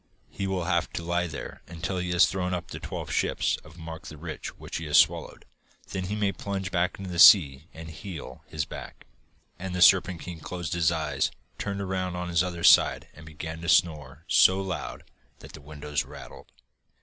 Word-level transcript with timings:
'He 0.31 0.47
will 0.47 0.63
have 0.63 0.91
to 0.93 1.03
lie 1.03 1.27
there 1.27 1.61
till 1.83 1.99
he 1.99 2.09
has 2.09 2.25
thrown 2.25 2.55
up 2.55 2.69
the 2.71 2.79
twelve 2.79 3.11
ships 3.11 3.57
of 3.57 3.77
Mark 3.77 4.07
the 4.07 4.17
Rich 4.17 4.57
which 4.57 4.77
he 4.77 4.91
swallowed. 4.93 5.45
Then 5.91 6.05
he 6.05 6.15
may 6.15 6.31
plunge 6.31 6.71
back 6.71 6.97
into 6.97 7.11
the 7.11 7.19
sea 7.19 7.67
and 7.71 7.87
heal 7.87 8.43
his 8.47 8.65
back.' 8.65 9.05
And 9.59 9.75
the 9.75 9.81
Serpent 9.83 10.21
King 10.21 10.39
closed 10.39 10.73
his 10.73 10.91
eyes, 10.91 11.29
turned 11.59 11.87
round 11.87 12.17
on 12.17 12.29
his 12.29 12.41
other 12.41 12.63
side, 12.63 13.09
and 13.13 13.27
began 13.27 13.61
to 13.61 13.69
snore 13.69 14.25
so 14.27 14.59
loud 14.59 15.03
that 15.37 15.53
the 15.53 15.61
windows 15.61 16.03
rattled. 16.03 16.51